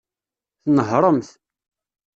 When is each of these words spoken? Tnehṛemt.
Tnehṛemt. 0.63 1.29